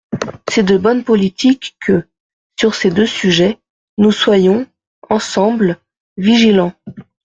[0.49, 2.07] C’est de bonne politique que,
[2.59, 3.59] sur ces deux sujets,
[3.99, 4.65] nous soyons,
[5.11, 5.77] ensemble,
[6.17, 6.73] vigilants.